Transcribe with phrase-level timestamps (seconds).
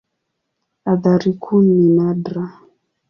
[0.91, 2.43] Athari kuu ni nadra.